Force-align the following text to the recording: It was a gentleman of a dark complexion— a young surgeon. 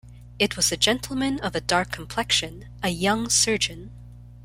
It 0.39 0.55
was 0.57 0.71
a 0.71 0.77
gentleman 0.77 1.39
of 1.41 1.53
a 1.55 1.61
dark 1.61 1.91
complexion— 1.91 2.65
a 2.81 2.89
young 2.89 3.29
surgeon. 3.29 3.91